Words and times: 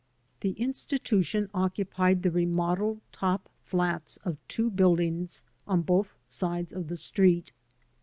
The 0.39 0.53
institution 0.53 1.47
occupied 1.53 2.23
the 2.23 2.31
remodeled 2.31 3.01
top 3.11 3.47
flats 3.63 4.17
oi 4.25 4.37
two 4.47 4.71
buildings 4.71 5.43
on 5.67 5.83
both 5.83 6.15
sides 6.27 6.73
of 6.73 6.87
the 6.87 6.97
street. 6.97 7.51